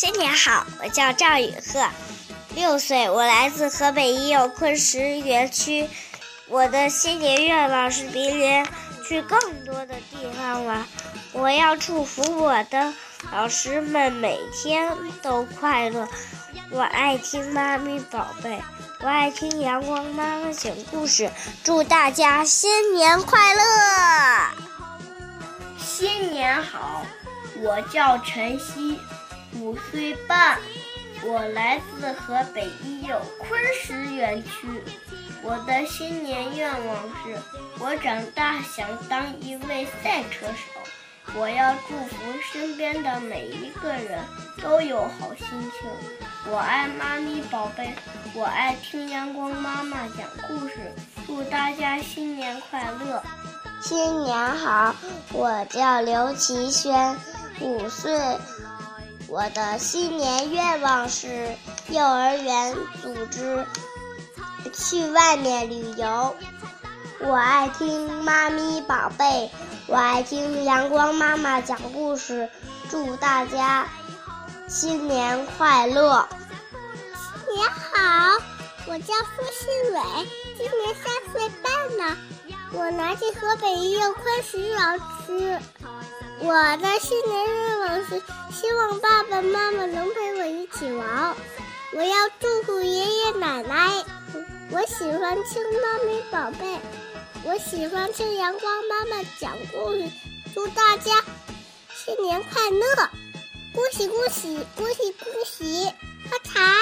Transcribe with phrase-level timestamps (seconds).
[0.00, 1.88] 新年好，我叫赵雨鹤，
[2.54, 5.90] 六岁，我来自河北已有昆石园区。
[6.46, 8.64] 我的新年愿望是明年
[9.04, 10.86] 去更多的地方玩。
[11.32, 12.94] 我要祝福我的
[13.32, 16.06] 老师们每天都快乐。
[16.70, 18.62] 我爱听妈咪宝贝，
[19.00, 21.28] 我爱听阳光妈妈讲故事。
[21.64, 23.62] 祝大家新年快乐！
[25.76, 27.04] 新年好，
[27.56, 29.00] 我叫晨曦。
[29.60, 30.58] 五岁半，
[31.24, 34.68] 我来自河北宜有昆石园区。
[35.42, 37.36] 我的新年愿望是，
[37.80, 40.80] 我长大想当一位赛车手。
[41.34, 42.16] 我要祝福
[42.52, 44.24] 身边的每一个人
[44.62, 45.90] 都有好心情。
[46.50, 47.92] 我爱妈咪宝贝，
[48.34, 50.92] 我爱听阳光妈妈讲故事。
[51.26, 53.22] 祝大家新年快乐！
[53.82, 54.94] 新年好，
[55.32, 57.14] 我叫刘奇轩，
[57.60, 58.18] 五岁。
[59.28, 61.54] 我的新年愿望是
[61.90, 63.66] 幼儿园组织
[64.72, 66.34] 去外面旅游。
[67.20, 69.50] 我爱听妈咪宝贝，
[69.86, 72.48] 我爱听阳光妈妈讲故事。
[72.90, 73.86] 祝大家
[74.66, 76.26] 新年快乐！
[77.12, 78.42] 新年好，
[78.86, 82.16] 我叫付新伟，今年三岁半了。
[82.72, 85.58] 我来自河北宜有昆石园区。
[86.40, 88.22] 我的新年愿望是
[88.52, 91.34] 希望爸爸妈妈能陪我一起玩。
[91.94, 94.04] 我要祝福爷爷奶奶。
[94.70, 96.78] 我喜欢听妈咪宝贝，
[97.44, 100.04] 我喜欢听阳光妈妈讲故事。
[100.54, 101.24] 祝大家
[101.94, 103.10] 新年快乐！
[103.74, 105.92] 恭喜恭喜恭喜恭喜
[106.30, 106.77] 发财！